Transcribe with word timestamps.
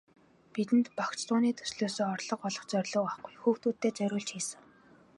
Бидэнд 0.53 0.87
багц 0.97 1.19
дууны 1.27 1.51
төслөөсөө 1.59 2.07
орлого 2.15 2.43
олох 2.49 2.65
зорилго 2.71 3.03
байхгүй, 3.07 3.33
хүүхдүүддээ 3.41 3.91
зориулж 3.97 4.29
хийсэн. 4.33 4.61